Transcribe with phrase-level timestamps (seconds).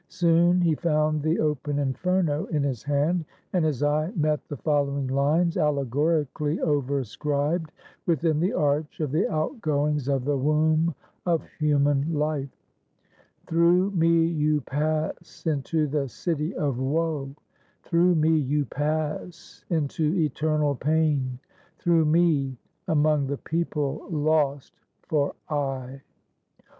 [0.09, 5.05] Soon he found the open Inferno in his hand, and his eye met the following
[5.05, 7.69] lines, allegorically overscribed
[8.07, 10.95] within the arch of the outgoings of the womb
[11.27, 12.49] of human life:
[13.45, 17.35] "Through me you pass into the city of Woe;
[17.83, 21.37] Through me you pass into eternal pain;
[21.77, 22.57] Through me,
[22.87, 24.73] among the people lost
[25.03, 26.01] for aye.